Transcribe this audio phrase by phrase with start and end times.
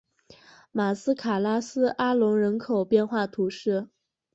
[0.71, 3.87] 马斯卡拉斯阿龙人口变化图示